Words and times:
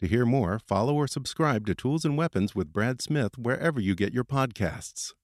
To 0.00 0.06
hear 0.06 0.26
more, 0.26 0.58
follow 0.58 0.94
or 0.94 1.06
subscribe 1.06 1.66
to 1.66 1.74
Tools 1.74 2.04
and 2.04 2.18
Weapons 2.18 2.54
with 2.54 2.70
Brad 2.70 3.00
Smith 3.00 3.38
wherever 3.38 3.80
you 3.80 3.94
get 3.94 4.12
your 4.12 4.24
podcasts. 4.24 5.14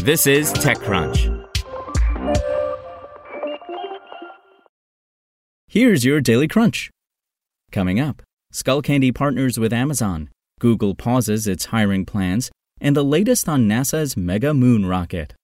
This 0.00 0.26
is 0.26 0.50
TechCrunch. 0.54 1.44
Here's 5.66 6.06
your 6.06 6.22
Daily 6.22 6.48
Crunch. 6.48 6.90
Coming 7.70 8.00
up, 8.00 8.22
Skullcandy 8.54 9.14
partners 9.14 9.58
with 9.58 9.74
Amazon, 9.74 10.30
Google 10.58 10.94
pauses 10.94 11.46
its 11.46 11.66
hiring 11.66 12.06
plans, 12.06 12.50
and 12.80 12.96
the 12.96 13.04
latest 13.04 13.46
on 13.46 13.68
NASA's 13.68 14.16
Mega 14.16 14.54
Moon 14.54 14.86
rocket. 14.86 15.34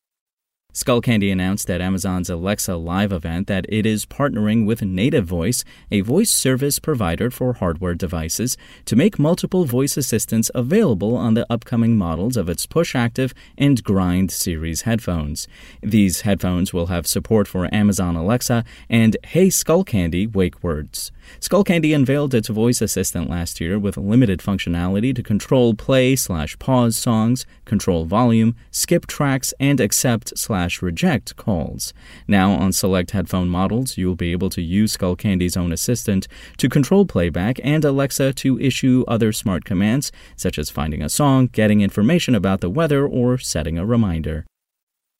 Skullcandy 0.74 1.30
announced 1.30 1.70
at 1.70 1.80
Amazon's 1.80 2.28
Alexa 2.28 2.74
Live 2.74 3.12
event 3.12 3.46
that 3.46 3.64
it 3.68 3.86
is 3.86 4.04
partnering 4.04 4.66
with 4.66 4.82
Native 4.82 5.24
Voice, 5.24 5.64
a 5.92 6.00
voice 6.00 6.32
service 6.32 6.80
provider 6.80 7.30
for 7.30 7.52
hardware 7.52 7.94
devices, 7.94 8.56
to 8.84 8.96
make 8.96 9.16
multiple 9.16 9.66
voice 9.66 9.96
assistants 9.96 10.50
available 10.52 11.16
on 11.16 11.34
the 11.34 11.46
upcoming 11.48 11.96
models 11.96 12.36
of 12.36 12.48
its 12.48 12.66
Push 12.66 12.96
Active 12.96 13.32
and 13.56 13.84
Grind 13.84 14.32
series 14.32 14.82
headphones. 14.82 15.46
These 15.80 16.22
headphones 16.22 16.72
will 16.72 16.86
have 16.86 17.06
support 17.06 17.46
for 17.46 17.72
Amazon 17.72 18.16
Alexa 18.16 18.64
and 18.90 19.16
Hey 19.26 19.46
Skullcandy 19.46 20.34
wake 20.34 20.60
words. 20.64 21.12
Skullcandy 21.40 21.94
unveiled 21.94 22.34
its 22.34 22.48
voice 22.48 22.82
assistant 22.82 23.30
last 23.30 23.60
year 23.60 23.78
with 23.78 23.96
limited 23.96 24.40
functionality 24.40 25.14
to 25.14 25.22
control 25.22 25.74
play 25.74 26.16
slash 26.16 26.58
pause 26.58 26.96
songs, 26.96 27.46
control 27.64 28.04
volume, 28.04 28.56
skip 28.72 29.06
tracks, 29.06 29.54
and 29.60 29.80
accept 29.80 30.36
slash 30.36 30.63
reject 30.82 31.36
calls. 31.36 31.92
Now, 32.26 32.52
on 32.52 32.72
select 32.72 33.10
headphone 33.10 33.48
models, 33.48 33.98
you'll 33.98 34.14
be 34.16 34.32
able 34.32 34.50
to 34.50 34.62
use 34.62 34.96
Skullcandy's 34.96 35.56
own 35.56 35.72
assistant 35.72 36.28
to 36.56 36.68
control 36.68 37.06
playback 37.06 37.60
and 37.62 37.84
Alexa 37.84 38.32
to 38.34 38.58
issue 38.58 39.04
other 39.06 39.32
smart 39.32 39.64
commands, 39.64 40.12
such 40.36 40.58
as 40.58 40.70
finding 40.70 41.02
a 41.02 41.08
song, 41.08 41.48
getting 41.52 41.80
information 41.80 42.34
about 42.34 42.60
the 42.60 42.70
weather, 42.70 43.06
or 43.06 43.38
setting 43.38 43.78
a 43.78 43.86
reminder. 43.86 44.44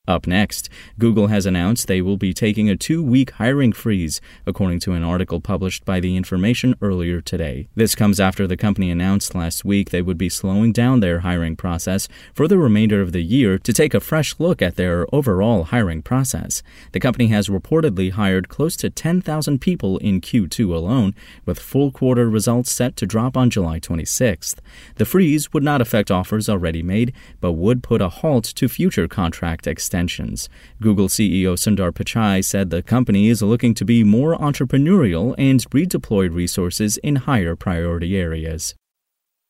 Up 0.06 0.26
next, 0.26 0.68
Google 0.98 1.28
has 1.28 1.46
announced 1.46 1.86
they 1.86 2.02
will 2.02 2.18
be 2.18 2.34
taking 2.34 2.68
a 2.68 2.76
two 2.76 3.02
week 3.02 3.30
hiring 3.32 3.72
freeze, 3.72 4.20
according 4.44 4.80
to 4.80 4.92
an 4.92 5.02
article 5.02 5.40
published 5.40 5.86
by 5.86 5.98
The 5.98 6.14
Information 6.14 6.74
earlier 6.82 7.22
today. 7.22 7.68
This 7.74 7.94
comes 7.94 8.20
after 8.20 8.46
the 8.46 8.58
company 8.58 8.90
announced 8.90 9.34
last 9.34 9.64
week 9.64 9.88
they 9.88 10.02
would 10.02 10.18
be 10.18 10.28
slowing 10.28 10.72
down 10.72 11.00
their 11.00 11.20
hiring 11.20 11.56
process 11.56 12.06
for 12.34 12.46
the 12.46 12.58
remainder 12.58 13.00
of 13.00 13.12
the 13.12 13.22
year 13.22 13.56
to 13.60 13.72
take 13.72 13.94
a 13.94 14.00
fresh 14.00 14.38
look 14.38 14.60
at 14.60 14.76
their 14.76 15.06
overall 15.10 15.64
hiring 15.64 16.02
process. 16.02 16.62
The 16.92 17.00
company 17.00 17.28
has 17.28 17.48
reportedly 17.48 18.12
hired 18.12 18.50
close 18.50 18.76
to 18.76 18.90
10,000 18.90 19.58
people 19.58 19.96
in 19.98 20.20
Q2 20.20 20.70
alone, 20.74 21.14
with 21.46 21.58
full 21.58 21.90
quarter 21.90 22.28
results 22.28 22.70
set 22.70 22.96
to 22.96 23.06
drop 23.06 23.38
on 23.38 23.48
July 23.48 23.80
26th. 23.80 24.56
The 24.96 25.06
freeze 25.06 25.54
would 25.54 25.62
not 25.62 25.80
affect 25.80 26.10
offers 26.10 26.50
already 26.50 26.82
made, 26.82 27.14
but 27.40 27.52
would 27.52 27.82
put 27.82 28.02
a 28.02 28.10
halt 28.10 28.44
to 28.44 28.68
future 28.68 29.08
contract 29.08 29.66
extensions 29.66 29.93
extensions. 29.94 30.48
Google 30.80 31.06
CEO 31.08 31.54
Sundar 31.56 31.92
Pichai 31.92 32.44
said 32.44 32.70
the 32.70 32.82
company 32.82 33.28
is 33.28 33.42
looking 33.42 33.74
to 33.74 33.84
be 33.84 34.02
more 34.02 34.36
entrepreneurial 34.36 35.36
and 35.38 35.60
redeploy 35.70 36.34
resources 36.34 36.96
in 36.98 37.16
higher 37.16 37.54
priority 37.54 38.16
areas. 38.16 38.74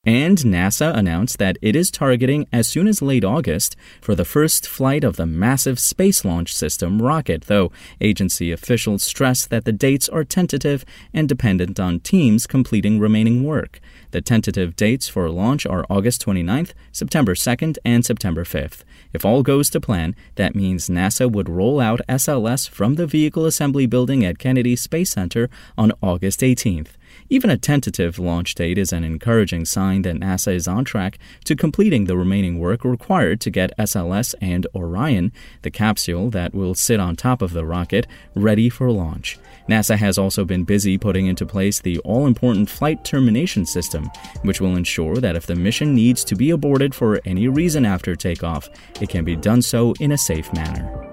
And 0.07 0.37
NASA 0.37 0.95
announced 0.95 1.39
that 1.39 1.57
it 1.63 1.75
is 1.75 1.91
targeting 1.91 2.47
as 2.53 2.69
soon 2.69 2.87
as 2.87 3.01
late 3.01 3.25
August 3.25 3.75
for 4.03 4.15
the 4.15 4.25
first 4.25 4.69
flight 4.69 5.03
of 5.03 5.17
the 5.17 5.25
massive 5.25 5.79
Space 5.79 6.27
Launch 6.27 6.55
System 6.55 7.01
rocket, 7.01 7.45
though 7.45 7.73
agency 8.03 8.53
officials 8.53 9.03
stress 9.03 9.47
that 9.47 9.65
the 9.65 9.73
dates 9.73 10.09
are 10.11 10.25
tentative 10.25 10.85
and 11.15 11.27
dependent 11.27 11.81
on 11.81 12.01
teams 12.01 12.47
completing 12.47 12.99
remaining 12.99 13.45
work. 13.45 13.81
The 14.11 14.21
tentative 14.21 14.77
dates 14.77 15.09
for 15.09 15.31
launch 15.31 15.65
are 15.65 15.87
August 15.89 16.25
29th, 16.27 16.73
September 16.93 17.35
2nd, 17.35 17.79
and 17.85 18.05
September 18.05 18.45
5th. 18.45 18.85
If 19.15 19.25
all 19.25 19.43
goes 19.43 19.71
to 19.71 19.81
plan, 19.81 20.15
that 20.35 20.55
means 20.55 20.91
NASA 20.91 21.31
would 21.31 21.49
roll 21.49 21.81
out 21.81 22.01
SLS 22.09 22.69
from 22.69 22.97
the 22.97 23.07
Vehicle 23.07 23.47
Assembly 23.47 23.87
Building 23.87 24.25
at 24.25 24.39
Kennedy 24.39 24.77
Space 24.77 25.13
Center 25.13 25.49
on 25.79 25.93
August 26.03 26.41
18th. 26.41 26.89
Even 27.35 27.51
a 27.51 27.59
tentative 27.59 28.21
launch 28.21 28.55
date 28.55 28.79
is 28.79 28.93
an 28.93 29.03
encouraging 29.03 29.65
sign 29.65 30.03
that 30.03 30.15
NASA 30.15 30.55
is 30.55 30.69
on 30.69 30.85
track 30.85 31.19
to 31.43 31.57
completing 31.57 32.05
the 32.05 32.17
remaining 32.17 32.61
work 32.61 32.85
required 32.85 33.41
to 33.41 33.51
get 33.51 33.77
SLS 33.77 34.37
and 34.41 34.69
Orion, 34.73 35.33
the 35.63 35.71
capsule 35.73 36.31
that 36.31 36.55
will 36.55 36.77
sit 36.77 37.01
on 37.01 37.17
top 37.17 37.43
of 37.43 37.53
the 37.53 37.65
rocket, 37.65 38.07
ready 38.37 38.69
for 38.69 38.89
launch. 38.93 39.37
NASA 39.69 39.97
has 39.97 40.17
also 40.17 40.45
been 40.45 40.63
busy 40.63 40.97
putting 40.97 41.27
into 41.27 41.45
place 41.45 41.81
the 41.81 41.99
all 42.05 42.29
important 42.29 42.71
flight 42.71 43.05
termination 43.05 43.67
system, 43.67 44.09
which 44.43 44.61
will 44.61 44.77
ensure 44.77 45.17
that 45.17 45.35
if 45.35 45.45
the 45.45 45.57
mission 45.57 45.93
needs 45.93 46.23
to 46.23 46.37
be 46.37 46.51
aborted 46.51 46.95
for 46.95 47.21
any 47.25 47.49
reason 47.49 47.85
after 47.85 48.15
takeoff, 48.15 48.69
it 49.01 49.09
can 49.09 49.25
be 49.25 49.35
done 49.35 49.61
so 49.61 49.93
in 49.99 50.13
a 50.13 50.19
safe 50.19 50.53
manner. 50.53 51.13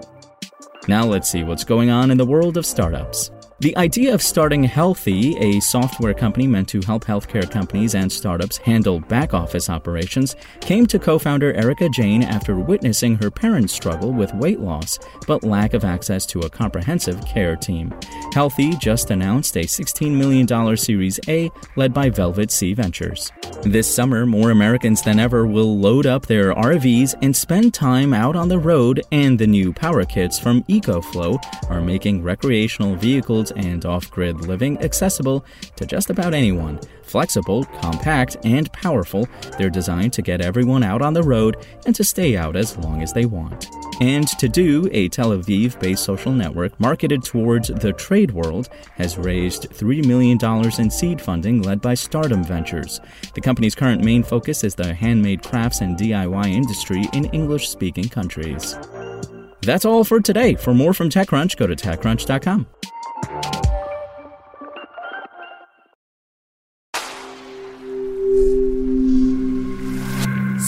Now 0.87 1.03
let's 1.03 1.31
see 1.31 1.43
what's 1.43 1.63
going 1.63 1.89
on 1.89 2.11
in 2.11 2.19
the 2.19 2.25
world 2.25 2.57
of 2.57 2.65
startups. 2.67 3.31
The 3.61 3.77
idea 3.77 4.11
of 4.11 4.23
starting 4.23 4.63
Healthie, 4.63 5.37
a 5.39 5.59
software 5.59 6.15
company 6.15 6.47
meant 6.47 6.67
to 6.69 6.81
help 6.81 7.05
healthcare 7.05 7.47
companies 7.47 7.93
and 7.93 8.11
startups 8.11 8.57
handle 8.57 8.99
back 9.01 9.35
office 9.35 9.69
operations, 9.69 10.35
came 10.61 10.87
to 10.87 10.97
co 10.97 11.19
founder 11.19 11.53
Erica 11.53 11.87
Jain 11.89 12.23
after 12.23 12.55
witnessing 12.55 13.17
her 13.17 13.29
parents 13.29 13.71
struggle 13.71 14.11
with 14.11 14.33
weight 14.33 14.59
loss 14.59 14.97
but 15.27 15.43
lack 15.43 15.75
of 15.75 15.85
access 15.85 16.25
to 16.25 16.39
a 16.39 16.49
comprehensive 16.49 17.23
care 17.27 17.55
team. 17.55 17.93
Healthie 18.33 18.79
just 18.79 19.11
announced 19.11 19.55
a 19.55 19.65
$16 19.65 20.09
million 20.09 20.75
Series 20.75 21.19
A 21.27 21.51
led 21.75 21.93
by 21.93 22.09
Velvet 22.09 22.49
Sea 22.49 22.73
Ventures. 22.73 23.31
This 23.61 23.93
summer, 23.93 24.25
more 24.25 24.49
Americans 24.49 25.03
than 25.03 25.19
ever 25.19 25.45
will 25.45 25.77
load 25.77 26.07
up 26.07 26.25
their 26.25 26.55
RVs 26.55 27.13
and 27.21 27.35
spend 27.35 27.75
time 27.75 28.11
out 28.11 28.35
on 28.35 28.47
the 28.47 28.57
road, 28.57 29.03
and 29.11 29.37
the 29.37 29.45
new 29.45 29.71
power 29.71 30.03
kits 30.03 30.39
from 30.39 30.63
EcoFlow 30.63 31.39
are 31.69 31.79
making 31.79 32.23
recreational 32.23 32.95
vehicles 32.95 33.50
and 33.51 33.85
off 33.85 34.09
grid 34.11 34.41
living 34.41 34.81
accessible 34.81 35.45
to 35.75 35.85
just 35.85 36.09
about 36.09 36.33
anyone. 36.33 36.79
Flexible, 37.03 37.65
compact, 37.81 38.37
and 38.43 38.71
powerful, 38.71 39.27
they're 39.57 39.69
designed 39.69 40.13
to 40.13 40.21
get 40.21 40.41
everyone 40.41 40.83
out 40.83 41.01
on 41.01 41.13
the 41.13 41.23
road 41.23 41.57
and 41.85 41.95
to 41.95 42.03
stay 42.03 42.37
out 42.37 42.55
as 42.55 42.77
long 42.77 43.01
as 43.01 43.13
they 43.13 43.25
want. 43.25 43.67
And 43.99 44.27
to 44.39 44.49
do, 44.49 44.89
a 44.91 45.09
Tel 45.09 45.29
Aviv 45.29 45.79
based 45.79 46.03
social 46.03 46.31
network 46.31 46.79
marketed 46.79 47.23
towards 47.23 47.67
the 47.67 47.93
trade 47.93 48.31
world 48.31 48.69
has 48.95 49.17
raised 49.17 49.69
$3 49.69 50.05
million 50.05 50.39
in 50.79 50.89
seed 50.89 51.21
funding 51.21 51.61
led 51.61 51.81
by 51.81 51.93
Stardom 51.93 52.43
Ventures. 52.43 52.99
The 53.35 53.41
company's 53.41 53.75
current 53.75 54.03
main 54.03 54.23
focus 54.23 54.63
is 54.63 54.73
the 54.73 54.93
handmade 54.93 55.43
crafts 55.43 55.81
and 55.81 55.97
DIY 55.97 56.47
industry 56.47 57.05
in 57.13 57.25
English 57.25 57.69
speaking 57.69 58.09
countries. 58.09 58.75
That's 59.61 59.85
all 59.85 60.03
for 60.03 60.19
today. 60.19 60.55
For 60.55 60.73
more 60.73 60.93
from 60.93 61.09
TechCrunch, 61.09 61.57
go 61.57 61.67
to 61.67 61.75
TechCrunch.com. 61.75 62.65